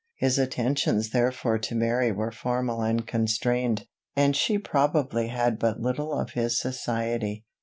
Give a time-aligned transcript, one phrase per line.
[0.15, 3.85] His attentions therefore to Mary were formal and constrained,
[4.15, 7.45] and she probably had but little of his society.